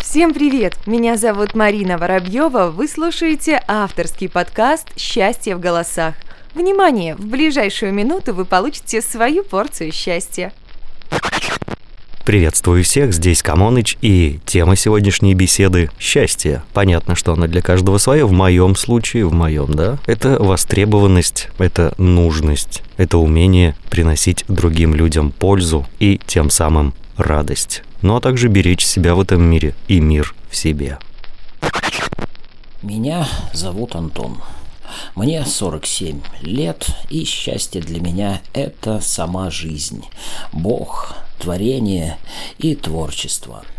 [0.00, 0.78] Всем привет!
[0.86, 2.70] Меня зовут Марина Воробьева.
[2.70, 6.14] Вы слушаете авторский подкаст «Счастье в голосах».
[6.54, 7.14] Внимание!
[7.14, 10.52] В ближайшую минуту вы получите свою порцию счастья.
[12.24, 16.62] Приветствую всех, здесь Камоныч, и тема сегодняшней беседы– счастье.
[16.74, 19.98] Понятно, что она для каждого свое, в моем случае, в моем, да?
[20.06, 27.82] Это востребованность, это нужность, это умение приносить другим людям пользу и тем самым радость.
[28.02, 30.98] Ну а также беречь себя в этом мире и мир в себе.
[32.82, 34.38] Меня зовут Антон.
[35.14, 40.04] Мне 47 лет, и счастье для меня– это сама жизнь,
[40.52, 42.16] Бог, творение
[42.58, 43.64] и творчество–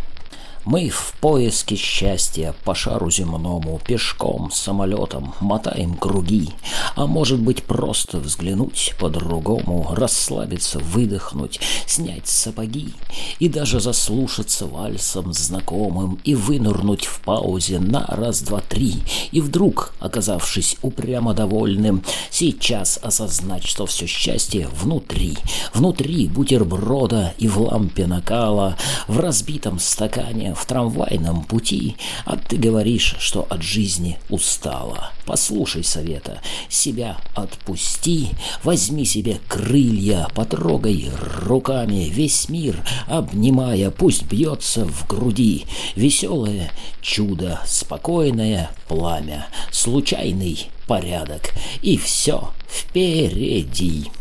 [0.65, 6.49] мы в поиске счастья по шару земному, пешком, самолетом, мотаем круги,
[6.95, 12.93] а может быть просто взглянуть по-другому, расслабиться, выдохнуть, снять сапоги
[13.39, 21.33] и даже заслушаться вальсом знакомым и вынырнуть в паузе на раз-два-три и вдруг, оказавшись упрямо
[21.33, 25.37] довольным, сейчас осознать, что все счастье внутри,
[25.73, 33.15] внутри бутерброда и в лампе накала, в разбитом стакане в трамвайном пути, а ты говоришь,
[33.19, 35.11] что от жизни устала.
[35.25, 38.29] Послушай совета, себя отпусти,
[38.63, 41.09] возьми себе крылья, потрогай
[41.43, 45.65] руками весь мир, обнимая, пусть бьется в груди.
[45.95, 54.11] Веселое чудо, спокойное пламя, случайный порядок, и все впереди.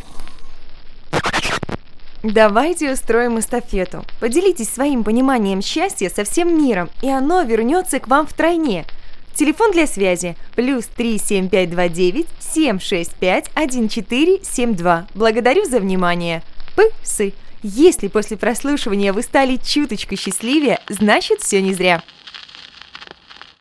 [2.23, 4.05] Давайте устроим эстафету.
[4.19, 8.87] Поделитесь своим пониманием счастья со всем миром, и оно вернется к вам втройне.
[9.35, 15.07] Телефон для связи плюс 37529 765 1472.
[15.15, 16.43] Благодарю за внимание.
[16.75, 17.35] Псы.
[17.63, 22.03] Если после прослушивания вы стали чуточку счастливее, значит все не зря.